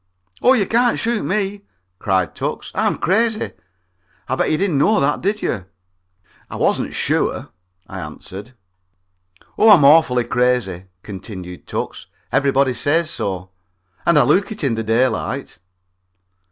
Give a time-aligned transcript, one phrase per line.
[0.41, 1.61] "Oh, you can't shoot me,"
[1.99, 3.51] cried Tucks, "I'm crazy.
[4.27, 5.67] I bet you didn't know that, did you?"
[6.49, 7.49] "I wasn't sure,"
[7.87, 8.55] I answered.
[9.59, 13.51] "Oh, I'm awfully crazy," continued Tucks, "everybody says so,
[14.03, 15.59] and I look it, too, in the daylight."